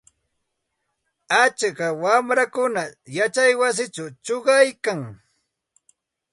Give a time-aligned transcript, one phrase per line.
[1.41, 4.99] Atska wamrakunam yachana wasichaw chuqayarkan.